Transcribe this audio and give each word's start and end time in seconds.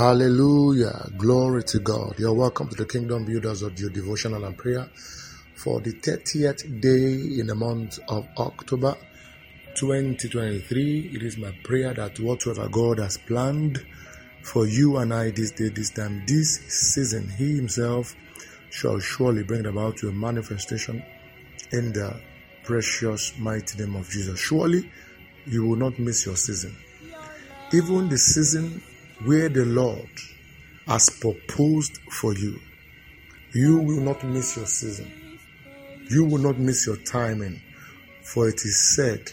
Hallelujah. 0.00 1.10
Glory 1.18 1.62
to 1.64 1.78
God. 1.78 2.14
You're 2.18 2.32
welcome 2.32 2.70
to 2.70 2.74
the 2.74 2.86
Kingdom 2.86 3.26
Builders 3.26 3.60
of 3.60 3.78
your 3.78 3.90
devotional 3.90 4.46
and 4.46 4.56
prayer 4.56 4.88
for 5.54 5.78
the 5.82 5.92
30th 5.92 6.80
day 6.80 7.38
in 7.38 7.48
the 7.48 7.54
month 7.54 7.98
of 8.08 8.26
October 8.38 8.96
2023. 9.74 11.10
It 11.12 11.22
is 11.22 11.36
my 11.36 11.54
prayer 11.64 11.92
that 11.92 12.18
whatever 12.18 12.66
God 12.70 12.98
has 12.98 13.18
planned 13.18 13.84
for 14.42 14.66
you 14.66 14.96
and 14.96 15.12
I 15.12 15.32
this 15.32 15.50
day, 15.50 15.68
this 15.68 15.90
time, 15.90 16.24
this 16.26 16.60
season, 16.94 17.28
He 17.36 17.56
Himself 17.56 18.16
shall 18.70 18.98
surely 19.00 19.42
bring 19.42 19.66
about 19.66 19.98
to 19.98 20.08
a 20.08 20.12
manifestation 20.12 21.04
in 21.72 21.92
the 21.92 22.18
precious 22.64 23.36
mighty 23.36 23.84
name 23.84 23.96
of 23.96 24.08
Jesus. 24.08 24.40
Surely 24.40 24.90
you 25.44 25.66
will 25.66 25.76
not 25.76 25.98
miss 25.98 26.24
your 26.24 26.36
season. 26.36 26.74
Even 27.74 28.08
the 28.08 28.16
season 28.16 28.82
where 29.24 29.48
the 29.48 29.64
Lord 29.64 30.08
has 30.86 31.10
proposed 31.10 31.98
for 32.10 32.34
you. 32.34 32.58
You 33.52 33.78
will 33.78 34.00
not 34.00 34.24
miss 34.24 34.56
your 34.56 34.66
season. 34.66 35.38
You 36.08 36.24
will 36.24 36.38
not 36.38 36.58
miss 36.58 36.86
your 36.86 36.96
timing. 36.96 37.60
For 38.22 38.48
it 38.48 38.56
is 38.56 38.94
said, 38.94 39.32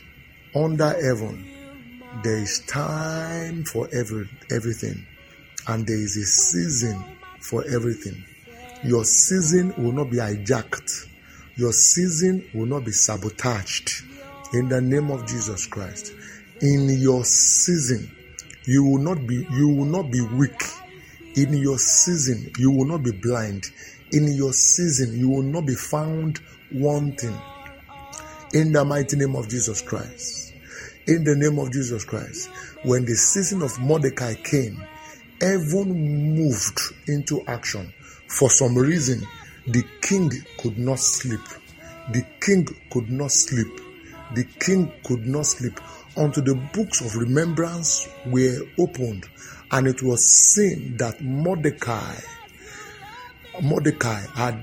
under 0.55 0.89
heaven, 0.89 1.45
there 2.23 2.37
is 2.37 2.59
time 2.67 3.63
for 3.63 3.87
every, 3.93 4.29
everything, 4.51 5.05
and 5.67 5.85
there 5.85 5.97
is 5.97 6.17
a 6.17 6.25
season 6.25 7.03
for 7.39 7.63
everything. 7.67 8.23
Your 8.83 9.03
season 9.03 9.73
will 9.77 9.91
not 9.91 10.09
be 10.09 10.17
hijacked. 10.17 11.07
Your 11.55 11.71
season 11.71 12.47
will 12.53 12.65
not 12.65 12.85
be 12.85 12.91
sabotaged. 12.91 14.03
In 14.53 14.69
the 14.69 14.81
name 14.81 15.11
of 15.11 15.25
Jesus 15.27 15.65
Christ. 15.65 16.13
In 16.61 16.89
your 16.99 17.23
season, 17.25 18.09
you 18.67 18.83
will 18.83 18.99
not 18.99 19.25
be 19.25 19.47
you 19.51 19.69
will 19.69 19.85
not 19.85 20.11
be 20.11 20.19
weak 20.21 20.61
in 21.35 21.53
your 21.53 21.79
season. 21.79 22.51
You 22.57 22.69
will 22.69 22.85
not 22.85 23.01
be 23.01 23.11
blind. 23.11 23.63
In 24.11 24.27
your 24.35 24.51
season 24.51 25.17
you 25.17 25.29
will 25.29 25.43
not 25.43 25.65
be 25.65 25.73
found 25.73 26.41
wanting. 26.73 27.35
In 28.53 28.73
the 28.73 28.83
mighty 28.83 29.15
name 29.15 29.35
of 29.37 29.47
jesus 29.47 29.81
christ. 29.81 30.53
In 31.07 31.23
the 31.23 31.35
name 31.37 31.57
of 31.59 31.71
jesus 31.71 32.03
christ. 32.03 32.49
When 32.83 33.05
the 33.05 33.15
season 33.15 33.61
of 33.61 33.79
mordecai 33.79 34.33
came 34.35 34.83
heaven 35.39 36.35
moved 36.35 36.79
into 37.07 37.41
action. 37.47 37.93
For 38.27 38.49
some 38.49 38.75
reason 38.75 39.25
the 39.65 39.83
king 40.01 40.29
could 40.57 40.77
not 40.77 40.99
sleep. 40.99 41.39
The 42.11 42.25
king 42.41 42.67
could 42.89 43.09
not 43.09 43.31
sleep 43.31 43.86
the 44.33 44.43
king 44.59 44.91
could 45.03 45.25
not 45.25 45.45
sleep 45.45 45.79
until 46.15 46.43
the 46.43 46.55
books 46.73 47.01
of 47.01 47.15
remembrance 47.15 48.07
were 48.25 48.59
opened, 48.79 49.25
and 49.71 49.87
it 49.87 50.01
was 50.01 50.25
seen 50.25 50.97
that 50.97 51.21
Mordecai, 51.21 52.15
Mordecai 53.61 54.21
had 54.35 54.59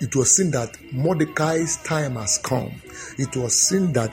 it 0.00 0.14
was 0.14 0.36
seen 0.36 0.52
that 0.52 0.76
Mordecai's 0.92 1.76
time 1.78 2.14
has 2.14 2.38
come. 2.38 2.70
It 3.18 3.36
was 3.36 3.58
seen 3.58 3.92
that 3.94 4.12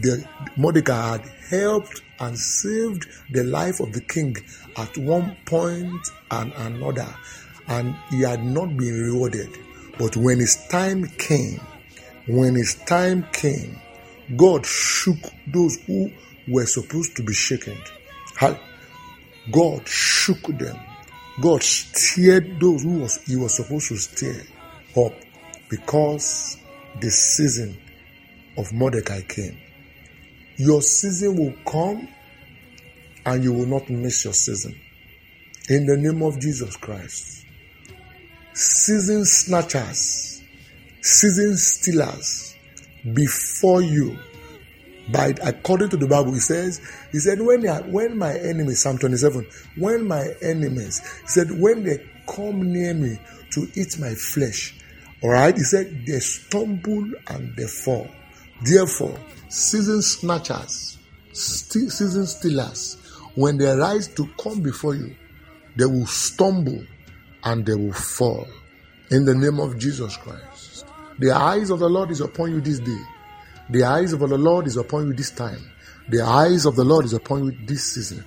the 0.00 0.24
Mordecai 0.56 1.18
had 1.18 1.28
helped 1.50 2.02
and 2.20 2.38
saved 2.38 3.06
the 3.30 3.42
life 3.42 3.80
of 3.80 3.92
the 3.92 4.00
king 4.00 4.36
at 4.76 4.96
one 4.96 5.36
point 5.44 6.08
and 6.30 6.52
another, 6.52 7.12
and 7.66 7.96
he 8.10 8.20
had 8.20 8.44
not 8.44 8.76
been 8.76 8.94
rewarded. 8.94 9.50
But 9.98 10.16
when 10.16 10.38
his 10.38 10.56
time 10.68 11.06
came, 11.06 11.60
when 12.26 12.54
his 12.54 12.76
time 12.86 13.26
came, 13.32 13.80
God 14.36 14.64
shook 14.66 15.18
those 15.46 15.76
who 15.86 16.10
were 16.48 16.66
supposed 16.66 17.16
to 17.16 17.22
be 17.22 17.34
shaken. 17.34 17.78
God 19.50 19.86
shook 19.86 20.42
them. 20.58 20.78
God 21.40 21.62
steered 21.62 22.60
those 22.60 22.82
who 22.82 23.00
was, 23.00 23.16
he 23.24 23.36
was 23.36 23.54
supposed 23.54 23.88
to 23.88 23.96
steer 23.96 24.42
up 24.96 25.12
because 25.68 26.58
the 27.00 27.10
season 27.10 27.76
of 28.56 28.72
Mordecai 28.72 29.20
came. 29.22 29.58
Your 30.56 30.80
season 30.80 31.36
will 31.36 31.54
come 31.66 32.08
and 33.26 33.42
you 33.42 33.52
will 33.52 33.66
not 33.66 33.90
miss 33.90 34.24
your 34.24 34.34
season. 34.34 34.78
In 35.68 35.86
the 35.86 35.96
name 35.96 36.22
of 36.22 36.38
Jesus 36.38 36.76
Christ. 36.76 37.44
Season 38.52 39.24
snatchers, 39.24 40.40
season 41.00 41.56
stealers, 41.56 42.53
before 43.12 43.82
you. 43.82 44.16
By 45.12 45.34
according 45.42 45.90
to 45.90 45.98
the 45.98 46.06
bible 46.06 46.32
he 46.32 46.38
says 46.38 46.80
he 47.12 47.18
said 47.18 47.38
when 47.38 47.62
when 47.92 48.16
my 48.16 48.32
enemies 48.38 48.80
psalm 48.80 48.96
27 48.96 49.46
when 49.76 50.08
my 50.08 50.24
enemies 50.40 51.02
he 51.20 51.28
said 51.28 51.48
when 51.60 51.84
they 51.84 51.98
come 52.26 52.72
near 52.72 52.94
me 52.94 53.18
to 53.50 53.68
eat 53.74 53.98
my 53.98 54.14
flesh 54.14 54.74
all 55.22 55.28
right 55.28 55.54
he 55.54 55.62
said 55.62 56.06
they 56.06 56.20
stumble 56.20 57.06
and 57.28 57.54
they 57.54 57.66
fall. 57.66 58.08
Therefore 58.62 59.18
season 59.50 60.00
snatchers 60.00 60.96
st- 61.32 61.92
season 61.92 62.26
stealers 62.26 62.96
when 63.34 63.58
they 63.58 63.76
rise 63.76 64.08
to 64.14 64.26
come 64.42 64.62
before 64.62 64.94
you 64.94 65.14
they 65.76 65.84
will 65.84 66.06
stumble 66.06 66.82
and 67.44 67.66
they 67.66 67.74
will 67.74 67.92
fall. 67.92 68.46
In 69.10 69.26
the 69.26 69.34
name 69.34 69.60
of 69.60 69.78
jesus 69.78 70.16
christ 70.16 70.53
the 71.18 71.32
eyes 71.32 71.70
of 71.70 71.78
the 71.78 71.88
Lord 71.88 72.10
is 72.10 72.20
upon 72.20 72.50
you 72.52 72.60
this 72.60 72.78
day. 72.78 73.00
The 73.70 73.84
eyes 73.84 74.12
of 74.12 74.20
the 74.20 74.38
Lord 74.38 74.66
is 74.66 74.76
upon 74.76 75.06
you 75.06 75.14
this 75.14 75.30
time. 75.30 75.70
The 76.08 76.22
eyes 76.22 76.66
of 76.66 76.76
the 76.76 76.84
Lord 76.84 77.04
is 77.04 77.12
upon 77.12 77.44
you 77.44 77.66
this 77.66 77.92
season. 77.94 78.24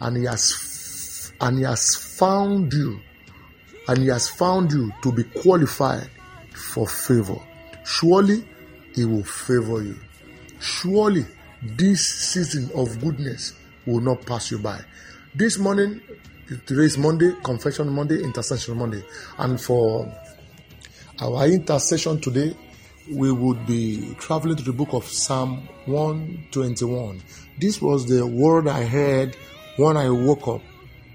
And 0.00 0.16
he 0.16 0.24
has 0.24 1.32
and 1.40 1.58
he 1.58 1.64
has 1.64 1.94
found 1.94 2.72
you 2.72 3.00
and 3.88 3.98
he 3.98 4.08
has 4.08 4.28
found 4.28 4.72
you 4.72 4.92
to 5.02 5.12
be 5.12 5.24
qualified 5.24 6.08
for 6.52 6.86
favor. 6.86 7.38
Surely 7.84 8.44
he 8.94 9.04
will 9.04 9.24
favor 9.24 9.82
you. 9.82 9.96
Surely 10.60 11.24
this 11.62 12.06
season 12.06 12.70
of 12.74 13.00
goodness 13.00 13.54
will 13.86 14.00
not 14.00 14.24
pass 14.26 14.50
you 14.50 14.58
by. 14.58 14.80
This 15.34 15.58
morning, 15.58 16.00
today 16.66 16.84
is 16.84 16.96
Monday, 16.96 17.32
Confession 17.42 17.88
Monday, 17.90 18.22
Intercession 18.22 18.76
Monday. 18.76 19.04
And 19.38 19.60
for 19.60 20.06
our 21.20 21.46
intercession 21.46 22.20
today, 22.20 22.56
we 23.10 23.30
would 23.30 23.66
be 23.66 24.14
traveling 24.18 24.56
to 24.56 24.62
the 24.62 24.72
book 24.72 24.92
of 24.92 25.04
Psalm 25.06 25.68
121. 25.86 27.22
This 27.58 27.80
was 27.80 28.06
the 28.06 28.26
word 28.26 28.66
I 28.66 28.84
heard 28.84 29.36
when 29.76 29.96
I 29.96 30.10
woke 30.10 30.48
up. 30.48 30.62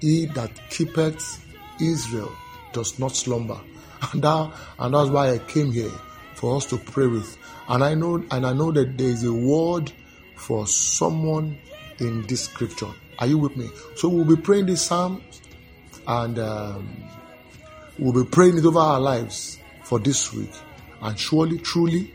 He 0.00 0.26
that 0.26 0.50
keepeth 0.70 1.44
Israel 1.80 2.32
does 2.72 2.98
not 2.98 3.14
slumber. 3.14 3.60
And, 4.12 4.22
that, 4.22 4.52
and 4.78 4.94
that's 4.94 5.10
why 5.10 5.32
I 5.32 5.38
came 5.38 5.70
here 5.72 5.92
for 6.34 6.56
us 6.56 6.64
to 6.66 6.78
pray 6.78 7.06
with. 7.06 7.36
And 7.68 7.84
I 7.84 7.94
know 7.94 8.24
and 8.30 8.46
I 8.46 8.54
know 8.54 8.72
that 8.72 8.96
there 8.96 9.08
is 9.08 9.24
a 9.24 9.32
word 9.32 9.92
for 10.36 10.66
someone 10.66 11.58
in 11.98 12.22
this 12.26 12.44
scripture. 12.44 12.88
Are 13.18 13.26
you 13.26 13.36
with 13.36 13.58
me? 13.58 13.68
So 13.96 14.08
we'll 14.08 14.24
be 14.24 14.40
praying 14.40 14.66
this 14.66 14.80
psalm 14.80 15.22
and 16.06 16.38
um, 16.38 16.88
we'll 17.98 18.24
be 18.24 18.30
praying 18.30 18.56
it 18.56 18.64
over 18.64 18.78
our 18.78 18.98
lives 18.98 19.59
for 19.90 19.98
this 19.98 20.32
week. 20.32 20.52
And 21.02 21.18
surely, 21.18 21.58
truly, 21.58 22.14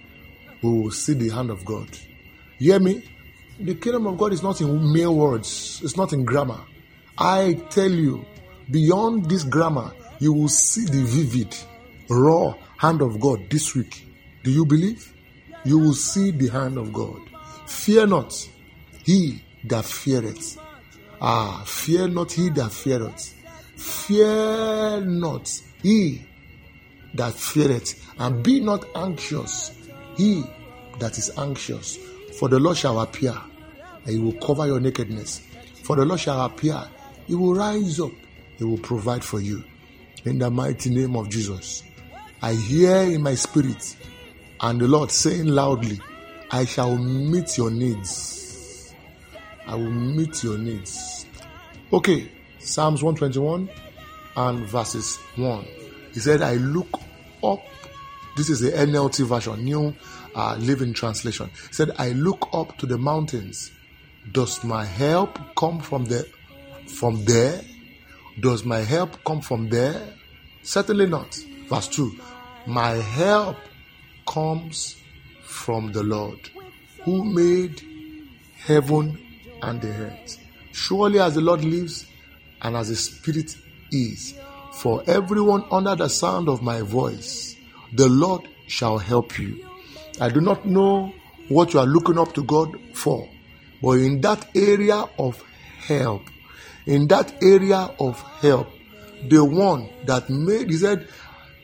we 0.62 0.70
will 0.70 0.92
see 0.92 1.14
the 1.14 1.28
hand 1.28 1.50
of 1.50 1.66
God. 1.66 1.90
You 2.58 2.72
hear 2.72 2.80
me? 2.80 3.04
The 3.60 3.76
kingdom 3.76 4.08
of 4.08 4.18
God 4.18 4.32
is 4.32 4.42
not 4.42 4.62
in 4.62 4.94
mere 4.94 5.12
words, 5.12 5.82
it's 5.84 5.98
not 5.98 6.14
in 6.14 6.24
grammar. 6.24 6.62
I 7.18 7.62
tell 7.70 7.92
you, 7.92 8.26
beyond 8.72 9.30
this 9.30 9.44
grammar, 9.44 9.92
you 10.20 10.32
will 10.32 10.48
see 10.48 10.86
the 10.86 11.04
vivid, 11.04 11.54
raw 12.10 12.54
hand 12.78 13.02
of 13.02 13.20
God 13.20 13.50
this 13.50 13.76
week. 13.76 14.08
Do 14.44 14.52
you 14.52 14.66
believe? 14.66 15.14
You 15.66 15.80
will 15.80 15.96
see 15.96 16.32
the 16.32 16.48
hand 16.48 16.78
of 16.78 16.94
God. 16.94 17.20
Fear 17.68 18.08
not, 18.08 18.34
he 19.04 19.44
that 19.66 19.84
feareth. 19.84 20.58
Ah, 21.20 21.62
fear 21.66 22.08
not 22.08 22.32
he 22.32 22.50
that 22.52 22.72
feareth. 22.72 23.34
Fear 23.76 25.02
not 25.02 25.52
he 25.84 26.26
that 27.16 27.34
feareth, 27.34 28.14
and 28.20 28.44
be 28.44 28.60
not 28.60 28.86
anxious, 28.96 29.72
he 30.18 30.44
that 31.00 31.18
is 31.18 31.32
anxious. 31.38 31.98
For 32.40 32.50
the 32.50 32.60
Lord 32.60 32.78
shall 32.78 33.00
appear, 33.00 33.36
and 34.06 34.14
he 34.14 34.20
will 34.20 34.34
cover 34.34 34.68
your 34.68 34.80
nakedness. 34.80 35.42
For 35.84 35.96
the 35.96 36.06
Lord 36.06 36.20
shall 36.20 36.42
appear, 36.46 36.82
he 37.28 37.36
will 37.36 37.56
rise 37.56 38.00
up, 38.00 38.12
he 38.58 38.64
will 38.64 38.78
provide 38.78 39.24
for 39.24 39.40
you. 39.40 39.64
In 40.26 40.40
the 40.40 40.50
mighty 40.50 40.90
name 40.90 41.16
of 41.16 41.30
Jesus. 41.30 41.84
I 42.42 42.54
hear 42.54 42.96
in 42.98 43.22
my 43.22 43.36
spirit, 43.36 43.96
and 44.62 44.80
the 44.80 44.88
Lord 44.88 45.12
saying 45.12 45.48
loudly, 45.48 46.00
I 46.52 46.66
shall 46.66 46.98
meet 46.98 47.58
your 47.58 47.72
needs. 47.72 48.94
I 49.68 49.76
will 49.76 49.92
meet 49.92 50.44
your 50.44 50.58
needs. 50.58 51.26
Okay, 51.92 52.30
Psalms 52.60 53.04
121 53.04 53.70
and 54.36 54.68
verses 54.68 55.18
1. 55.36 55.66
He 56.16 56.22
said, 56.22 56.42
I 56.42 56.54
look 56.54 56.98
up. 57.44 57.60
This 58.38 58.50
is 58.50 58.62
the 58.62 58.72
NLT 58.72 59.26
version, 59.28 59.66
New 59.66 59.94
uh, 60.34 60.56
Living 60.56 60.94
Translation. 60.94 61.50
He 61.68 61.74
said, 61.74 61.92
I 61.98 62.12
look 62.12 62.48
up 62.54 62.78
to 62.78 62.86
the 62.86 62.98
mountains. 62.98 63.70
Does 64.32 64.64
my 64.64 64.86
help 64.86 65.38
come 65.58 65.82
from 65.82 66.06
the 66.06 66.26
from 66.88 67.26
there? 67.26 67.62
Does 68.40 68.64
my 68.64 68.80
help 68.80 69.26
come 69.26 69.42
from 69.42 69.68
there? 69.68 70.02
Certainly 70.64 71.08
not. 71.08 71.38
Verse 71.68 71.90
2 71.90 72.18
My 72.68 72.92
help 72.92 73.58
comes 74.26 74.96
from 75.44 75.92
the 75.92 76.02
Lord 76.04 76.40
who 77.04 77.26
made 77.26 77.82
heaven 78.56 79.20
and 79.62 79.82
the 79.82 79.90
earth. 79.90 80.40
Surely, 80.72 81.20
as 81.20 81.36
the 81.36 81.42
Lord 81.42 81.66
lives 81.66 82.08
and 82.62 82.78
as 82.78 82.88
the 82.88 82.96
Spirit 82.96 83.58
is, 83.92 84.36
for 84.76 85.04
everyone 85.08 85.64
under 85.72 85.96
the 85.96 86.10
sound 86.10 86.50
of 86.50 86.62
my 86.62 86.82
voice, 86.82 87.56
the 87.94 88.10
Lord 88.10 88.48
shall 88.68 88.98
help 88.98 89.40
you. 89.40 89.66
I 90.20 90.30
do 90.30 90.42
not 90.42 90.66
know 90.66 91.14
what 91.48 91.74
you 91.74 91.80
are 91.80 91.86
looking 91.86 92.18
up 92.18 92.34
to 92.34 92.44
God 92.44 92.78
for, 92.94 93.28
but 93.82 93.92
in 93.92 94.20
that 94.22 94.48
area 94.54 95.06
of 95.18 95.42
help, 95.80 96.24
in 96.86 97.08
that 97.08 97.34
area 97.42 97.90
of 98.00 98.22
help, 98.42 98.68
the 99.30 99.44
one 99.44 99.90
that 100.06 100.30
made, 100.30 100.70
he 100.70 100.78
said, 100.78 101.08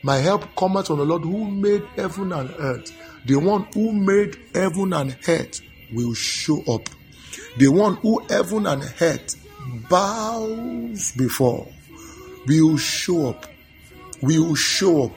My 0.02 0.16
help 0.16 0.56
comes 0.56 0.86
from 0.86 0.98
the 0.98 1.04
Lord 1.04 1.22
who 1.22 1.50
made 1.50 1.84
heaven 1.96 2.32
and 2.32 2.50
earth. 2.58 2.92
The 3.26 3.36
one 3.36 3.68
who 3.74 3.92
made 3.92 4.36
heaven 4.54 4.92
and 4.94 5.16
earth 5.28 5.60
will 5.92 6.14
show 6.14 6.62
up. 6.66 6.88
The 7.58 7.68
one 7.68 7.96
who 7.96 8.20
heaven 8.28 8.66
and 8.66 8.82
earth 9.00 9.36
bows 9.88 11.12
before 11.12 11.68
will 12.46 12.76
show 12.76 13.30
up. 13.30 13.46
We 14.20 14.38
will 14.38 14.54
show 14.54 15.04
up. 15.04 15.12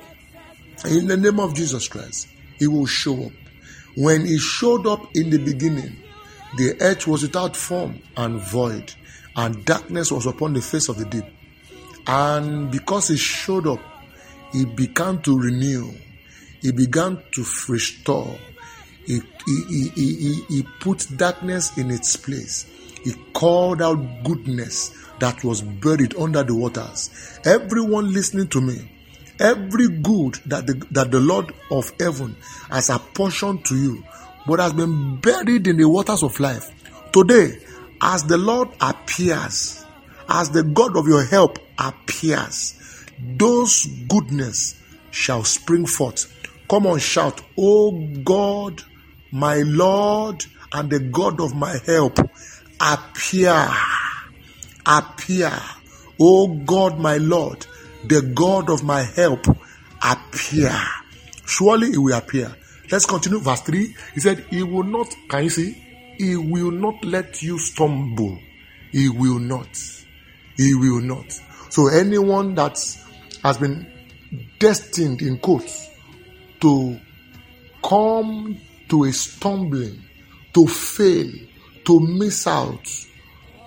In 0.86 1.08
the 1.08 1.18
name 1.18 1.40
of 1.40 1.54
Jesus 1.54 1.88
Christ, 1.88 2.28
he 2.58 2.68
will 2.68 2.86
show 2.86 3.26
up. 3.26 3.32
When 3.96 4.26
he 4.26 4.38
showed 4.38 4.86
up 4.88 5.16
in 5.16 5.30
the 5.30 5.38
beginning, 5.38 5.96
the 6.58 6.76
earth 6.82 7.08
was 7.08 7.24
without 7.24 7.56
form 7.56 8.02
and 8.18 8.40
void, 8.40 8.94
and 9.36 9.66
darkness 9.66 10.12
was 10.12 10.26
upon 10.26 10.54
the 10.54 10.62
face 10.62 10.90
of 10.90 10.98
the 10.98 11.06
deep. 11.06 11.26
And 12.08 12.72
because 12.72 13.08
he 13.08 13.18
showed 13.18 13.68
up, 13.68 13.80
he 14.52 14.66
began 14.66 15.22
to 15.24 15.38
renew, 15.38 15.92
he 16.62 16.72
began 16.72 17.22
to 17.34 17.46
restore, 17.68 18.38
he, 19.06 19.22
he, 19.46 19.90
he, 19.96 20.16
he, 20.16 20.34
he 20.50 20.64
put 20.80 21.08
darkness 21.16 21.78
in 21.78 21.92
its 21.92 22.16
place. 22.16 22.66
He 23.06 23.14
called 23.34 23.84
out 23.84 24.24
goodness 24.24 24.92
that 25.20 25.44
was 25.44 25.62
buried 25.62 26.16
under 26.18 26.44
the 26.44 26.56
waters. 26.56 27.40
Everyone 27.46 28.12
listening 28.12 28.48
to 28.48 28.60
me, 28.60 28.92
every 29.40 29.88
good 29.90 30.40
that 30.48 30.66
the, 30.66 30.74
that 30.90 31.12
the 31.12 31.20
Lord 31.20 31.54
of 31.70 31.92
heaven 32.00 32.36
has 32.70 32.90
apportioned 32.90 33.64
to 33.66 33.76
you, 33.76 34.04
but 34.48 34.60
has 34.60 34.74
been 34.74 35.18
buried 35.18 35.68
in 35.68 35.78
the 35.78 35.88
waters 35.88 36.24
of 36.24 36.40
life. 36.40 36.72
Today, 37.14 37.60
as 38.02 38.24
the 38.24 38.40
Lord 38.40 38.70
appears, 38.82 39.86
as 40.28 40.50
the 40.50 40.64
God 40.64 40.98
of 40.98 41.08
your 41.08 41.24
help 41.24 41.60
appears, 41.78 43.06
those 43.38 43.86
goodness 44.10 44.82
shall 45.12 45.44
spring 45.44 45.86
forth. 45.86 46.34
Come 46.68 46.88
on, 46.88 46.98
shout, 46.98 47.40
Oh 47.56 47.92
God, 48.24 48.82
my 49.32 49.58
Lord, 49.58 50.44
and 50.74 50.90
the 50.90 51.00
God 51.00 51.40
of 51.40 51.56
my 51.56 51.78
help, 51.86 52.18
appear, 52.80 53.70
appear. 54.86 55.52
Oh 56.20 56.48
God, 56.48 57.00
my 57.00 57.18
Lord, 57.18 57.66
the 58.06 58.22
God 58.22 58.70
of 58.70 58.84
my 58.84 59.04
help, 59.04 59.46
appear. 60.02 60.78
Surely 61.46 61.92
he 61.92 61.98
will 61.98 62.18
appear. 62.18 62.56
Let's 62.92 63.06
continue. 63.06 63.40
Verse 63.40 63.62
3. 63.62 63.96
He 64.14 64.20
said, 64.20 64.46
He 64.50 64.64
will 64.64 64.84
not, 64.84 65.14
can 65.30 65.44
you 65.44 65.50
see? 65.50 65.72
He 66.18 66.36
will 66.36 66.72
not 66.72 67.04
let 67.04 67.42
you 67.42 67.58
stumble. 67.60 68.40
He 68.92 69.10
will 69.10 69.40
not. 69.40 69.68
He 70.56 70.74
will 70.74 71.02
not. 71.02 71.32
So 71.70 71.88
anyone 71.88 72.56
that 72.56 72.78
has 73.44 73.58
been 73.58 73.92
destined 74.60 75.22
in 75.22 75.40
quotes 75.40 75.90
to 76.62 77.00
come 77.84 78.58
to 78.90 79.04
a 79.04 79.12
stumbling, 79.12 80.02
to 80.54 80.68
fail, 80.68 81.32
to 81.86 82.00
miss 82.00 82.48
out, 82.48 82.88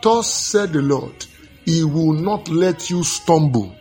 thus 0.03 0.33
said 0.33 0.73
the 0.73 0.83
Lord, 0.83 1.27
He 1.65 1.85
will 1.85 2.13
not 2.13 2.49
let 2.49 2.91
you 2.91 3.03
stumble. 3.05 3.75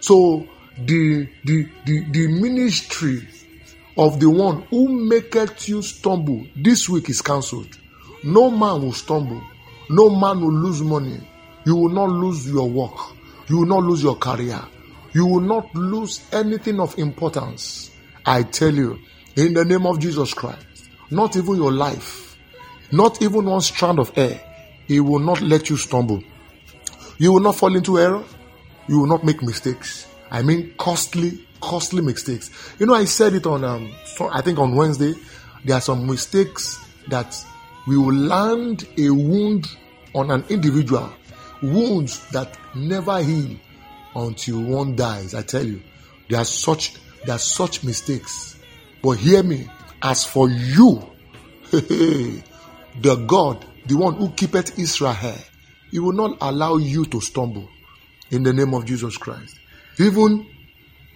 So 0.00 0.46
the 0.78 1.28
the 1.44 1.68
the, 1.84 2.04
the 2.10 2.26
ministry 2.28 3.26
of 3.96 4.18
the 4.20 4.30
one 4.30 4.62
who 4.70 4.88
maketh 4.88 5.68
you 5.68 5.82
stumble 5.82 6.46
this 6.56 6.88
week 6.88 7.08
is 7.10 7.20
cancelled. 7.20 7.78
No 8.24 8.50
man 8.50 8.82
will 8.82 8.92
stumble. 8.92 9.42
No 9.88 10.08
man 10.10 10.40
will 10.40 10.52
lose 10.52 10.82
money. 10.82 11.20
You 11.64 11.76
will 11.76 11.90
not 11.90 12.08
lose 12.08 12.50
your 12.50 12.68
work. 12.68 12.96
You 13.48 13.58
will 13.58 13.66
not 13.66 13.82
lose 13.82 14.02
your 14.02 14.16
career. 14.16 14.60
You 15.12 15.26
will 15.26 15.40
not 15.40 15.74
lose 15.74 16.24
anything 16.32 16.78
of 16.80 16.96
importance. 16.98 17.90
I 18.24 18.44
tell 18.44 18.72
you, 18.72 18.98
in 19.36 19.54
the 19.54 19.64
name 19.64 19.86
of 19.86 19.98
Jesus 19.98 20.32
Christ, 20.34 20.88
not 21.10 21.36
even 21.36 21.56
your 21.56 21.72
life, 21.72 22.29
not 22.92 23.22
even 23.22 23.44
one 23.46 23.60
strand 23.60 23.98
of 23.98 24.10
hair, 24.10 24.40
He 24.86 25.00
will 25.00 25.18
not 25.18 25.40
let 25.40 25.70
you 25.70 25.76
stumble. 25.76 26.22
You 27.18 27.32
will 27.32 27.40
not 27.40 27.56
fall 27.56 27.76
into 27.76 27.98
error. 27.98 28.24
You 28.88 29.00
will 29.00 29.06
not 29.06 29.24
make 29.24 29.42
mistakes. 29.42 30.06
I 30.30 30.42
mean, 30.42 30.74
costly, 30.78 31.46
costly 31.60 32.02
mistakes. 32.02 32.50
You 32.78 32.86
know, 32.86 32.94
I 32.94 33.04
said 33.04 33.34
it 33.34 33.46
on, 33.46 33.64
um, 33.64 33.92
I 34.32 34.40
think 34.40 34.58
on 34.58 34.74
Wednesday. 34.74 35.14
There 35.64 35.76
are 35.76 35.80
some 35.82 36.06
mistakes 36.06 36.82
that 37.08 37.36
we 37.86 37.98
will 37.98 38.14
land 38.14 38.88
a 38.96 39.10
wound 39.10 39.66
on 40.14 40.30
an 40.30 40.44
individual, 40.48 41.12
wounds 41.62 42.26
that 42.30 42.56
never 42.74 43.22
heal 43.22 43.56
until 44.14 44.62
one 44.62 44.96
dies. 44.96 45.34
I 45.34 45.42
tell 45.42 45.64
you, 45.64 45.82
there 46.28 46.40
are 46.40 46.44
such 46.44 46.94
there 47.24 47.34
are 47.34 47.38
such 47.38 47.84
mistakes. 47.84 48.56
But 49.02 49.12
hear 49.12 49.42
me, 49.42 49.68
as 50.02 50.24
for 50.24 50.48
you, 50.48 51.02
the 53.00 53.16
God, 53.16 53.64
the 53.86 53.96
one 53.96 54.14
who 54.14 54.30
keepeth 54.30 54.78
Israel, 54.78 55.34
he 55.90 55.98
will 55.98 56.12
not 56.12 56.38
allow 56.40 56.76
you 56.76 57.04
to 57.06 57.20
stumble 57.20 57.68
in 58.30 58.42
the 58.42 58.52
name 58.52 58.74
of 58.74 58.84
Jesus 58.84 59.16
Christ. 59.16 59.58
Even 59.98 60.46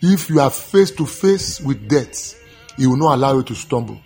if 0.02 0.28
you 0.28 0.40
are 0.40 0.50
face 0.50 0.90
to 0.92 1.06
face 1.06 1.60
with 1.60 1.88
death, 1.88 2.40
he 2.76 2.86
will 2.86 2.96
not 2.96 3.14
allow 3.14 3.36
you 3.36 3.42
to 3.44 3.54
stumble. 3.54 4.00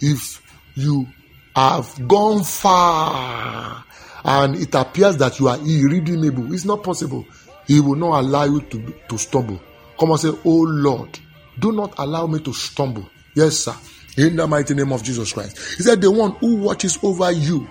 If 0.00 0.42
you 0.74 1.06
have 1.54 2.08
gone 2.08 2.42
far 2.44 3.84
and 4.24 4.56
it 4.56 4.74
appears 4.74 5.16
that 5.18 5.38
you 5.38 5.48
are 5.48 5.58
irredeemable, 5.58 6.52
it's 6.52 6.64
not 6.64 6.82
possible. 6.82 7.26
He 7.66 7.80
will 7.80 7.96
not 7.96 8.20
allow 8.20 8.44
you 8.44 8.60
to, 8.60 8.94
to 9.08 9.18
stumble. 9.18 9.60
Come 9.98 10.10
and 10.10 10.20
say, 10.20 10.30
Oh 10.44 10.62
Lord, 10.68 11.18
do 11.58 11.72
not 11.72 11.94
allow 11.98 12.26
me 12.26 12.40
to 12.40 12.52
stumble. 12.52 13.08
Yes, 13.34 13.58
sir. 13.58 13.74
In 14.16 14.36
the 14.36 14.46
mighty 14.46 14.74
name 14.74 14.92
of 14.92 15.02
Jesus 15.02 15.32
Christ. 15.32 15.58
He 15.76 15.82
said, 15.82 16.00
The 16.00 16.10
one 16.10 16.32
who 16.32 16.56
watches 16.56 16.98
over 17.02 17.32
you 17.32 17.68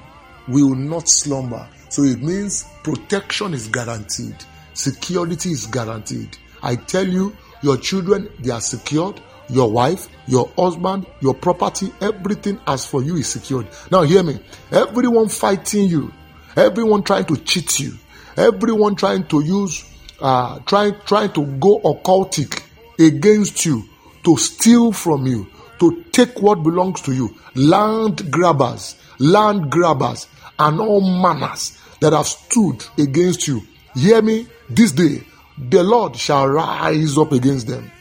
will 0.48 0.76
not 0.76 1.08
slumber. 1.08 1.68
So 1.90 2.04
it 2.04 2.22
means 2.22 2.66
protection 2.84 3.54
is 3.54 3.68
guaranteed, 3.68 4.36
security 4.74 5.52
is 5.52 5.68
guaranteed. 5.68 6.38
I 6.62 6.76
tell 6.76 7.08
you, 7.08 7.36
your 7.62 7.78
children, 7.78 8.30
they 8.40 8.52
are 8.52 8.62
secured. 8.62 9.22
Your 9.50 9.70
wife, 9.70 10.08
your 10.26 10.50
husband, 10.58 11.06
your 11.20 11.34
property, 11.34 11.94
everything 12.00 12.60
as 12.66 12.86
for 12.86 13.04
you 13.04 13.18
is 13.18 13.28
secured. 13.28 13.68
Now, 13.92 14.04
hear 14.04 14.24
me. 14.24 14.40
Everyone 14.72 15.28
fighting 15.28 15.90
you, 15.90 16.14
everyone 16.56 17.04
trying 17.04 17.26
to 17.26 17.36
cheat 17.38 17.80
you, 17.82 17.94
everyone 18.38 18.96
trying 18.96 19.26
to 19.28 19.44
use, 19.44 19.84
uh, 20.22 20.60
trying, 20.60 20.96
trying 21.06 21.34
to 21.34 21.46
go 21.46 21.80
occultic 21.80 22.64
against 22.98 23.66
you, 23.66 23.84
to 24.24 24.38
steal 24.38 24.94
from 24.94 25.28
you, 25.28 25.46
to 25.84 26.04
take 26.14 26.42
what 26.42 26.64
belongs 26.64 27.02
to 27.02 27.12
you, 27.12 27.36
land 27.56 28.32
grabbers, 28.32 28.96
land 29.20 29.70
grabbers, 29.70 30.28
and 30.58 30.80
all 30.80 31.02
manners 31.02 31.78
that 32.00 32.14
have 32.14 32.26
stood 32.26 32.86
against 32.98 33.48
you. 33.50 33.62
Hear 33.94 34.22
me 34.22 34.48
this 34.70 34.94
day. 34.94 35.24
The 35.58 35.84
Lord 35.84 36.16
shall 36.16 36.48
rise 36.48 37.18
up 37.18 37.34
against 37.34 37.68
them. 37.68 37.92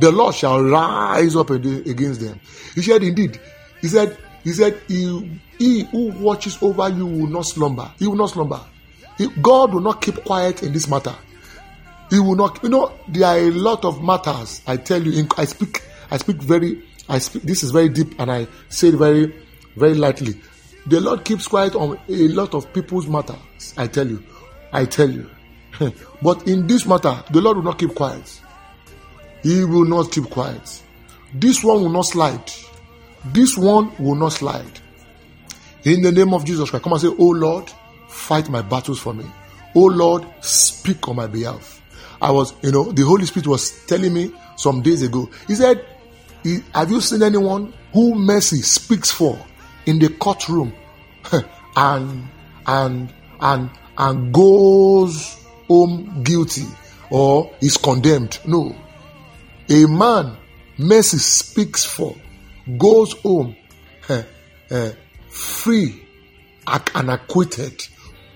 The 0.00 0.10
Lord 0.10 0.34
shall 0.34 0.62
rise 0.62 1.36
up 1.36 1.50
against 1.50 2.20
them. 2.20 2.40
He 2.74 2.80
said, 2.80 3.02
indeed, 3.02 3.38
he 3.82 3.88
said, 3.88 4.16
he 4.42 4.52
said, 4.52 4.80
he, 4.88 5.38
he 5.58 5.84
who 5.84 6.10
watches 6.12 6.58
over 6.62 6.88
you 6.88 7.06
will 7.06 7.28
not 7.28 7.42
slumber. 7.42 7.92
He 7.98 8.06
will 8.06 8.16
not 8.16 8.30
slumber. 8.30 8.60
He, 9.18 9.28
God 9.42 9.74
will 9.74 9.82
not 9.82 10.00
keep 10.00 10.24
quiet 10.24 10.62
in 10.62 10.72
this 10.72 10.88
matter. 10.88 11.14
He 12.10 12.18
will 12.18 12.34
not. 12.34 12.62
You 12.62 12.70
know, 12.70 12.92
there 13.08 13.28
are 13.28 13.38
a 13.38 13.50
lot 13.50 13.84
of 13.84 14.02
matters. 14.02 14.62
I 14.66 14.78
tell 14.78 15.02
you, 15.02 15.28
I 15.36 15.44
speak. 15.44 15.82
I 16.10 16.16
speak 16.16 16.42
very. 16.42 16.82
I 17.08 17.18
speak. 17.18 17.42
This 17.42 17.62
is 17.62 17.70
very 17.70 17.88
deep, 17.88 18.18
and 18.18 18.30
I 18.30 18.46
say 18.68 18.88
it 18.88 18.94
very, 18.94 19.34
very 19.76 19.94
lightly. 19.94 20.40
The 20.86 21.00
Lord 21.00 21.24
keeps 21.24 21.46
quiet 21.46 21.74
on 21.74 21.98
a 22.08 22.28
lot 22.28 22.54
of 22.54 22.72
people's 22.72 23.06
matters. 23.06 23.74
I 23.76 23.86
tell 23.86 24.06
you. 24.06 24.22
I 24.72 24.84
tell 24.84 25.10
you. 25.10 25.30
but 26.22 26.46
in 26.46 26.66
this 26.66 26.86
matter, 26.86 27.22
the 27.30 27.40
Lord 27.40 27.56
will 27.58 27.64
not 27.64 27.78
keep 27.78 27.94
quiet. 27.94 28.40
He 29.42 29.64
will 29.64 29.84
not 29.84 30.10
keep 30.12 30.24
quiet. 30.30 30.82
This 31.34 31.62
one 31.64 31.82
will 31.82 31.90
not 31.90 32.02
slide. 32.06 32.50
This 33.26 33.56
one 33.56 33.92
will 33.98 34.14
not 34.14 34.32
slide. 34.32 34.80
In 35.84 36.02
the 36.02 36.12
name 36.12 36.32
of 36.32 36.44
Jesus 36.44 36.70
Christ, 36.70 36.82
come 36.82 36.92
and 36.92 37.02
say, 37.02 37.08
Oh 37.08 37.30
Lord, 37.30 37.70
fight 38.08 38.48
my 38.48 38.62
battles 38.62 38.98
for 38.98 39.12
me. 39.12 39.24
Oh 39.74 39.86
Lord, 39.86 40.24
speak 40.40 41.08
on 41.08 41.16
my 41.16 41.26
behalf. 41.26 41.82
I 42.22 42.30
was, 42.30 42.54
you 42.62 42.72
know, 42.72 42.92
the 42.92 43.02
Holy 43.02 43.26
Spirit 43.26 43.46
was 43.46 43.84
telling 43.86 44.14
me 44.14 44.32
some 44.56 44.82
days 44.82 45.02
ago. 45.02 45.28
He 45.46 45.54
said, 45.54 45.84
Have 46.74 46.90
you 46.90 47.00
seen 47.00 47.22
anyone 47.22 47.72
who 47.92 48.14
mercy 48.14 48.60
speaks 48.60 49.10
for 49.10 49.38
in 49.86 49.98
the 49.98 50.10
courtroom 50.10 50.74
and 51.76 52.28
and 52.66 53.12
and 53.40 53.70
and 53.96 54.32
goes 54.34 55.42
home 55.68 56.22
guilty 56.22 56.66
or 57.10 57.50
is 57.60 57.76
condemned? 57.78 58.38
No. 58.46 58.76
A 59.70 59.86
man 59.86 60.36
mercy 60.76 61.18
speaks 61.18 61.84
for 61.84 62.14
goes 62.76 63.12
home 63.20 63.56
uh, 64.08 64.22
free 65.30 66.02
and 66.66 67.10
acquitted. 67.10 67.86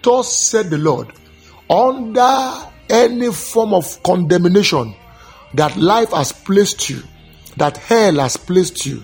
Thus 0.03 0.35
said 0.35 0.71
the 0.71 0.79
Lord, 0.79 1.13
under 1.69 2.71
any 2.89 3.33
form 3.33 3.75
of 3.75 4.03
condemnation 4.03 4.95
that 5.55 5.77
life 5.77 6.13
has 6.13 6.33
placed 6.33 6.89
you, 6.89 7.03
that 7.59 7.77
hell 7.77 8.17
has 8.17 8.37
placed 8.37 8.87
you, 8.87 9.03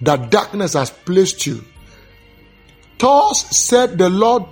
that 0.00 0.30
darkness 0.30 0.74
has 0.74 0.90
placed 0.90 1.46
you. 1.46 1.64
Thus 2.98 3.56
said 3.56 3.98
the 3.98 4.08
Lord 4.08 4.44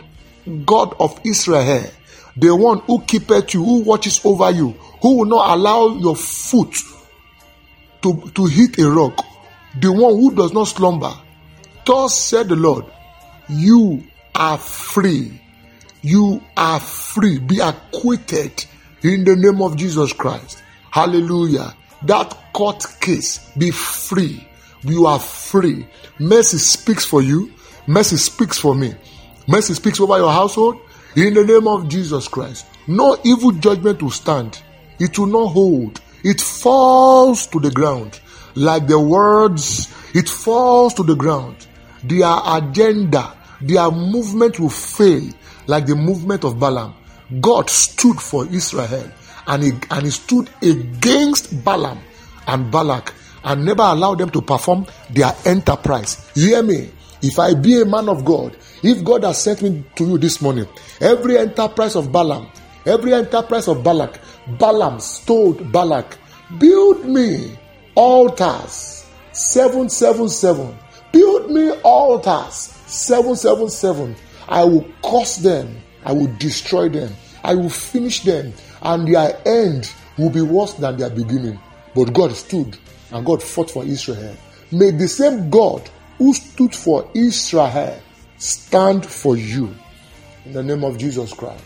God 0.64 0.94
of 0.98 1.20
Israel, 1.24 1.90
the 2.36 2.54
one 2.54 2.78
who 2.80 3.02
keepeth 3.02 3.54
you, 3.54 3.64
who 3.64 3.80
watches 3.82 4.20
over 4.24 4.50
you, 4.50 4.70
who 5.02 5.18
will 5.18 5.26
not 5.26 5.56
allow 5.56 5.88
your 5.96 6.16
foot 6.16 6.74
to, 8.02 8.30
to 8.34 8.46
hit 8.46 8.78
a 8.78 8.90
rock, 8.90 9.24
the 9.78 9.92
one 9.92 10.14
who 10.14 10.34
does 10.34 10.52
not 10.52 10.64
slumber. 10.64 11.12
Thus 11.84 12.18
said 12.18 12.48
the 12.48 12.56
Lord, 12.56 12.86
you 13.48 14.04
are 14.34 14.58
free. 14.58 15.40
You 16.02 16.42
are 16.56 16.80
free. 16.80 17.38
Be 17.38 17.60
acquitted 17.60 18.64
in 19.02 19.24
the 19.24 19.36
name 19.36 19.60
of 19.60 19.76
Jesus 19.76 20.12
Christ. 20.12 20.62
Hallelujah. 20.90 21.74
That 22.02 22.36
court 22.52 22.84
case, 23.00 23.50
be 23.56 23.70
free. 23.70 24.46
You 24.82 25.06
are 25.06 25.18
free. 25.18 25.86
Mercy 26.18 26.58
speaks 26.58 27.04
for 27.04 27.22
you. 27.22 27.52
Mercy 27.86 28.16
speaks 28.16 28.58
for 28.58 28.74
me. 28.74 28.94
Mercy 29.46 29.74
speaks 29.74 30.00
over 30.00 30.16
your 30.16 30.32
household 30.32 30.80
in 31.16 31.34
the 31.34 31.44
name 31.44 31.66
of 31.66 31.88
Jesus 31.88 32.28
Christ. 32.28 32.66
No 32.86 33.18
evil 33.24 33.52
judgment 33.52 34.02
will 34.02 34.10
stand. 34.10 34.62
It 34.98 35.18
will 35.18 35.26
not 35.26 35.48
hold. 35.48 36.00
It 36.22 36.40
falls 36.40 37.46
to 37.48 37.60
the 37.60 37.70
ground 37.70 38.20
like 38.54 38.86
the 38.86 38.98
words. 39.00 39.92
It 40.14 40.28
falls 40.28 40.94
to 40.94 41.02
the 41.02 41.14
ground. 41.14 41.66
Their 42.04 42.32
agenda, 42.46 43.36
their 43.60 43.90
movement 43.90 44.58
will 44.58 44.70
fail 44.70 45.28
like 45.66 45.86
the 45.86 45.96
movement 45.96 46.44
of 46.44 46.58
Balaam. 46.58 46.94
God 47.40 47.70
stood 47.70 48.20
for 48.20 48.46
Israel 48.46 49.10
and 49.46 49.62
he, 49.62 49.72
and 49.90 50.04
he 50.04 50.10
stood 50.10 50.50
against 50.62 51.64
Balaam 51.64 51.98
and 52.50 52.70
Balak 52.70 53.14
and 53.44 53.64
never 53.64 53.82
allow 53.82 54.14
them 54.14 54.30
to 54.30 54.42
perform 54.42 54.86
their 55.10 55.32
enterprise. 55.44 56.30
Hear 56.34 56.62
me. 56.62 56.90
If 57.22 57.38
I 57.38 57.54
be 57.54 57.80
a 57.80 57.84
man 57.84 58.08
of 58.08 58.24
God, 58.24 58.56
if 58.82 59.04
God 59.04 59.24
has 59.24 59.42
sent 59.42 59.62
me 59.62 59.84
to 59.96 60.04
you 60.04 60.18
this 60.18 60.40
morning, 60.40 60.66
every 61.00 61.36
enterprise 61.36 61.94
of 61.94 62.10
Balaam, 62.10 62.50
every 62.86 63.12
enterprise 63.12 63.68
of 63.68 63.84
Balak, 63.84 64.18
Balaam 64.58 64.98
told 65.26 65.70
Balak, 65.70 66.16
build 66.58 67.04
me 67.04 67.58
altars, 67.94 69.06
777. 69.32 70.74
Build 71.12 71.50
me 71.50 71.70
altars, 71.82 72.72
777. 72.86 74.16
I 74.48 74.64
will 74.64 74.86
curse 75.02 75.36
them 75.36 75.76
I 76.04 76.12
will 76.12 76.32
destroy 76.38 76.88
them. 76.88 77.12
I 77.44 77.54
will 77.54 77.70
finish 77.70 78.22
them, 78.22 78.52
and 78.82 79.08
their 79.08 79.40
end 79.46 79.92
will 80.18 80.30
be 80.30 80.42
worse 80.42 80.74
than 80.74 80.96
their 80.96 81.10
beginning. 81.10 81.58
But 81.94 82.12
God 82.12 82.32
stood 82.32 82.76
and 83.10 83.26
God 83.26 83.42
fought 83.42 83.70
for 83.70 83.84
Israel. 83.84 84.36
May 84.72 84.90
the 84.92 85.08
same 85.08 85.50
God 85.50 85.88
who 86.18 86.32
stood 86.34 86.74
for 86.74 87.10
Israel 87.14 88.00
stand 88.38 89.04
for 89.04 89.36
you. 89.36 89.74
In 90.44 90.52
the 90.52 90.62
name 90.62 90.84
of 90.84 90.98
Jesus 90.98 91.32
Christ. 91.32 91.64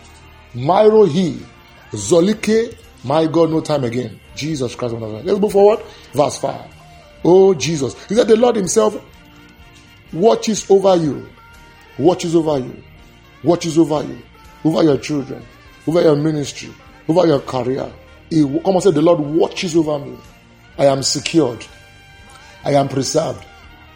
Myro 0.55 1.09
he, 1.09 1.45
Zolike, 1.93 2.77
my 3.05 3.27
God, 3.27 3.51
no 3.51 3.61
time 3.61 3.85
again. 3.85 4.19
Jesus 4.35 4.75
Christ. 4.75 4.95
Let's 4.95 5.41
move 5.41 5.53
forward. 5.53 5.81
Verse 6.13 6.39
5. 6.39 6.75
Oh, 7.25 7.55
Jesus. 7.55 7.95
He 8.07 8.15
said, 8.15 8.29
The 8.29 8.37
Lord 8.37 8.57
Himself 8.57 9.01
watches 10.13 10.69
over 10.71 10.97
you, 10.97 11.29
watches 11.99 12.35
over 12.35 12.59
you 12.59 12.83
watches 13.45 13.79
over 13.79 14.03
you, 14.03 14.19
over 14.65 14.83
your 14.83 14.99
children, 14.99 15.45
over 15.87 16.03
your 16.03 16.17
ministry, 16.17 16.71
over 17.09 17.27
your 17.27 17.41
career. 17.41 17.93
He, 18.31 18.43
come 18.43 18.75
and 18.75 18.83
say, 18.83 18.91
The 18.91 19.03
Lord 19.03 19.21
watches 19.21 19.77
over 19.77 19.99
me. 19.99 20.17
I 20.79 20.87
am 20.87 21.03
secured. 21.03 21.65
I 22.65 22.73
am 22.73 22.89
preserved. 22.89 23.45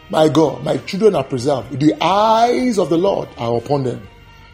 My 0.09 0.27
God, 0.27 0.63
my 0.63 0.77
children 0.77 1.15
are 1.15 1.23
preserved. 1.23 1.79
The 1.79 1.95
eyes 2.01 2.77
of 2.77 2.89
the 2.89 2.97
Lord 2.97 3.29
are 3.37 3.57
upon 3.57 3.83
them. 3.83 4.07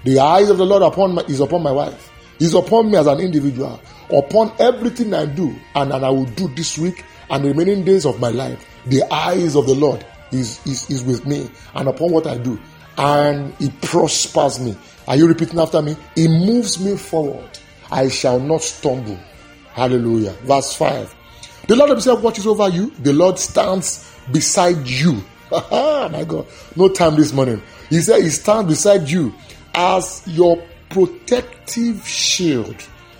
The 0.03 0.19
eyes 0.19 0.49
of 0.49 0.57
the 0.57 0.65
Lord 0.65 0.83
upon 0.83 1.15
my, 1.15 1.21
is 1.23 1.39
upon 1.39 1.63
my 1.63 1.71
wife. 1.71 2.11
Is 2.39 2.53
upon 2.53 2.91
me 2.91 2.97
as 2.97 3.07
an 3.07 3.19
individual. 3.19 3.79
Upon 4.09 4.51
everything 4.59 5.13
I 5.13 5.25
do 5.25 5.55
and, 5.73 5.91
and 5.93 6.05
I 6.05 6.09
will 6.09 6.25
do 6.25 6.47
this 6.49 6.77
week 6.77 7.03
and 7.29 7.43
the 7.43 7.49
remaining 7.49 7.85
days 7.85 8.05
of 8.05 8.19
my 8.19 8.29
life. 8.29 8.65
The 8.85 9.03
eyes 9.11 9.55
of 9.55 9.65
the 9.65 9.73
Lord 9.73 10.05
is, 10.31 10.65
is, 10.65 10.89
is 10.89 11.03
with 11.03 11.25
me 11.25 11.49
and 11.73 11.87
upon 11.87 12.11
what 12.11 12.27
I 12.27 12.37
do 12.37 12.59
and 12.97 13.53
He 13.55 13.69
prospers 13.81 14.59
me. 14.59 14.75
Are 15.07 15.15
you 15.15 15.27
repeating 15.27 15.59
after 15.59 15.81
me? 15.81 15.95
He 16.15 16.27
moves 16.27 16.79
me 16.79 16.97
forward. 16.97 17.49
I 17.91 18.09
shall 18.09 18.39
not 18.39 18.61
stumble. 18.61 19.19
Hallelujah. 19.75 20.31
Verse 20.43 20.73
5. 20.77 21.13
The 21.67 21.75
Lord 21.75 21.89
Himself 21.89 22.21
watches 22.21 22.47
over 22.47 22.69
you. 22.69 22.91
The 22.91 23.11
Lord 23.11 23.37
stands 23.37 24.09
beside 24.31 24.87
you. 24.87 25.21
Ah, 25.51 26.09
my 26.11 26.23
God. 26.23 26.47
No 26.75 26.89
time 26.89 27.15
this 27.15 27.31
morning. 27.31 27.61
He 27.89 28.01
said 28.01 28.23
He 28.23 28.29
stands 28.29 28.67
beside 28.67 29.07
you 29.07 29.33
as 29.75 30.23
your 30.25 30.63
protective 30.89 32.05
shield. 32.07 32.75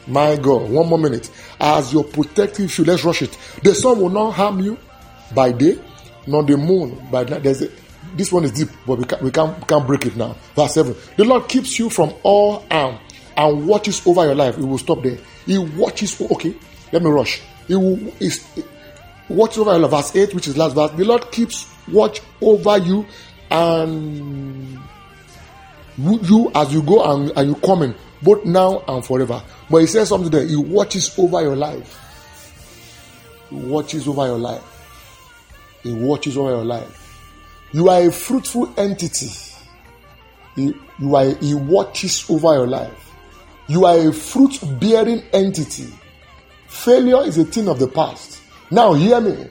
My 0.08 0.36
God. 0.38 0.70
One 0.70 0.88
more 0.88 0.98
minute. 0.98 1.30
As 1.60 1.94
your 1.94 2.04
protective 2.04 2.72
shield. 2.72 2.88
Let's 2.88 3.04
rush 3.04 3.22
it. 3.22 3.38
The 3.62 3.76
sun 3.76 4.00
will 4.00 4.10
not 4.10 4.32
harm 4.32 4.60
you 4.60 4.78
by 5.36 5.52
day, 5.52 5.78
nor 6.26 6.44
the 6.44 6.58
moon 6.58 7.08
by 7.12 7.26
night. 7.26 7.44
There's 7.44 7.62
a, 7.62 7.70
this 8.16 8.32
one 8.32 8.44
is 8.46 8.52
deep, 8.52 8.70
but 8.88 8.98
we 8.98 9.06
can't, 9.06 9.22
we 9.22 9.30
can't, 9.30 9.60
we 9.60 9.66
can't 9.66 9.86
break 9.86 10.06
it 10.06 10.16
now. 10.16 10.36
Verse 10.56 10.74
7. 10.74 10.96
The 11.18 11.26
Lord 11.26 11.48
keeps 11.48 11.78
you 11.78 11.90
from 11.90 12.14
all 12.24 12.66
harm 12.72 12.98
and 13.38 13.68
watches 13.68 14.06
over 14.08 14.26
your 14.26 14.36
life. 14.36 14.56
He 14.56 14.64
will 14.64 14.78
stop 14.78 15.04
there. 15.04 15.18
He 15.46 15.58
watches, 15.58 16.20
okay, 16.22 16.56
let 16.92 17.02
me 17.02 17.10
rush. 17.10 17.42
He 17.68 17.76
will 17.76 18.00
is 18.20 18.46
watches 19.30 19.58
over 19.60 19.72
your 19.72 19.80
life. 19.80 19.92
Verse 19.92 20.16
8, 20.16 20.34
which 20.36 20.48
is 20.48 20.58
last 20.58 20.76
verse. 20.76 20.92
The 20.92 21.04
Lord 21.04 21.32
keeps 21.32 21.68
watch 21.88 22.22
over 22.42 22.78
you 22.78 23.06
and 23.52 24.80
you 25.98 26.52
as 26.54 26.74
you 26.74 26.82
go 26.82 27.04
and, 27.04 27.48
you 27.48 27.56
come 27.56 27.84
in, 27.84 27.96
both 28.22 28.46
now 28.46 28.84
and 28.88 29.06
forever. 29.06 29.42
But 29.70 29.78
he 29.78 29.88
says 29.88 30.10
something 30.10 30.30
there. 30.30 30.46
He 30.46 30.56
watches 30.56 31.18
over 31.18 31.42
your 31.42 31.56
life. 31.56 32.02
He 33.50 33.56
watches 33.56 34.08
over 34.08 34.26
your 34.26 34.38
life. 34.40 34.64
He 35.84 35.92
watches 35.94 36.38
over 36.38 36.50
your 36.50 36.66
life. 36.66 37.02
You 37.72 37.90
are 37.90 38.08
a 38.08 38.12
fruitful 38.12 38.74
entity. 38.78 39.30
He, 40.56 40.74
you 41.00 41.16
are, 41.16 41.36
he 41.36 41.54
watches 41.54 42.30
over 42.30 42.54
your 42.54 42.68
life. 42.68 43.05
You 43.68 43.86
are 43.86 44.10
a 44.10 44.14
fruit 44.14 44.60
bearing 44.80 45.24
entity. 45.34 45.88
Failure 46.68 47.24
is 47.24 47.38
a 47.38 47.46
thing 47.46 47.68
of 47.68 47.80
the 47.80 47.88
past. 47.88 48.42
Now, 48.72 48.94
hear 48.94 49.20
me. 49.22 49.48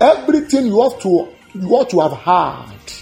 Everything 0.00 0.66
you 0.66 0.76
ought 0.80 1.00
to, 1.02 1.28
you 1.58 1.68
ought 1.70 1.90
to 1.90 2.00
have 2.00 2.12
had 2.12 2.92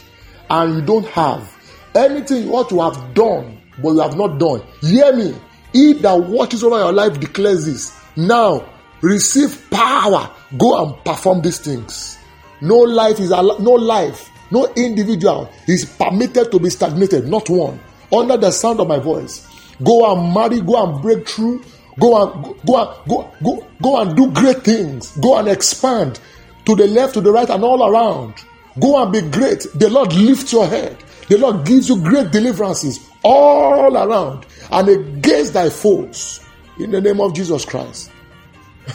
and 0.51 0.75
you 0.77 0.83
don't 0.83 1.07
have, 1.07 1.57
anything 1.95 2.45
you 2.45 2.53
ought 2.55 2.69
to 2.71 2.81
have 2.81 3.15
done 3.15 3.61
but 3.81 3.91
you 3.91 4.01
have 4.01 4.17
not 4.17 4.39
done, 4.39 4.63
hear 4.81 5.15
me. 5.15 5.35
He 5.73 5.93
that 5.95 6.15
watches 6.15 6.65
over 6.65 6.79
your 6.79 6.93
life 6.93 7.21
declares 7.21 7.67
this. 7.67 7.97
Now, 8.17 8.69
receive 9.01 9.71
power. 9.71 10.31
Go 10.57 10.85
and 10.85 11.05
perform 11.05 11.43
these 11.43 11.59
things. 11.59 12.19
No 12.61 12.79
life 12.79 13.21
is 13.21 13.31
no 13.31 13.73
life 13.73 14.31
no 14.51 14.73
individual 14.77 15.51
is 15.67 15.85
permitted 15.85 16.51
to 16.51 16.59
be 16.59 16.71
stagnated, 16.71 17.29
not 17.29 17.49
one. 17.51 17.79
Under 18.13 18.37
the 18.37 18.51
sound 18.51 18.81
of 18.81 18.89
my 18.89 18.99
voice, 18.99 19.47
go 19.83 20.13
and 20.13 20.35
marry, 20.35 20.61
go 20.61 20.85
and 20.85 21.03
break 21.03 21.29
through, 21.29 21.63
go 21.99 22.23
and 22.23 22.67
go 22.67 22.77
and 22.77 23.09
go 23.09 23.33
go 23.43 23.67
go 23.83 24.01
and 24.01 24.17
do 24.17 24.31
great 24.33 24.63
things, 24.65 25.17
go 25.19 25.39
and 25.39 25.49
expand 25.49 26.21
to 26.65 26.75
the 26.75 26.87
left, 26.87 27.15
to 27.15 27.21
the 27.21 27.33
right, 27.33 27.49
and 27.49 27.65
all 27.65 27.91
around. 27.91 28.35
Go 28.81 29.03
and 29.03 29.13
be 29.13 29.21
great. 29.23 29.67
The 29.75 29.91
Lord 29.91 30.13
lifts 30.13 30.53
your 30.53 30.67
head. 30.67 30.97
The 31.29 31.39
Lord 31.39 31.67
gives 31.67 31.89
you 31.89 32.01
great 32.01 32.31
deliverances 32.31 33.09
all 33.23 33.97
around 33.97 34.47
and 34.71 34.89
against 34.89 35.53
thy 35.53 35.69
foes 35.69 36.41
in 36.79 36.91
the 36.91 37.01
name 37.01 37.21
of 37.21 37.35
Jesus 37.35 37.65
Christ. 37.65 38.11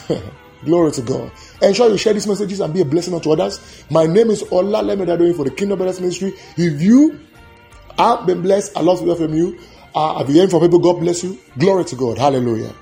Glory 0.64 0.92
to 0.92 1.02
God. 1.02 1.30
Ensure 1.60 1.90
you 1.90 1.98
share 1.98 2.14
these 2.14 2.26
messages 2.26 2.60
and 2.60 2.72
be 2.72 2.80
a 2.80 2.84
blessing 2.84 3.14
unto 3.14 3.30
others. 3.30 3.84
My 3.90 4.06
name 4.06 4.30
is 4.30 4.42
Ola 4.50 4.82
Lemedadoi 4.82 5.36
for 5.36 5.44
the 5.44 5.50
Kingdom 5.50 5.78
Brothers 5.78 6.00
Ministry. 6.00 6.32
If 6.56 6.80
you 6.80 7.20
have 7.98 8.26
been 8.26 8.40
blessed, 8.42 8.76
I 8.76 8.80
love 8.80 9.00
to 9.00 9.04
hear 9.04 9.16
from 9.16 9.34
you. 9.34 9.58
Uh, 9.94 10.18
have 10.18 10.30
you 10.30 10.40
heard 10.40 10.50
from 10.50 10.60
people? 10.60 10.80
God 10.80 11.00
bless 11.00 11.24
you. 11.24 11.38
Glory 11.58 11.84
to 11.86 11.96
God. 11.96 12.18
Hallelujah. 12.18 12.72